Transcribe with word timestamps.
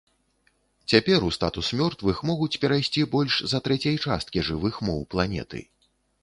Цяпер 0.93 1.19
у 1.27 1.27
статус 1.37 1.69
мёртвых 1.81 2.21
могуць 2.29 2.59
перайсці 2.63 3.05
больш 3.17 3.37
за 3.53 3.61
трэцяй 3.69 3.95
часткі 4.07 4.45
жывых 4.49 4.81
моў 4.91 4.99
планеты. 5.15 5.63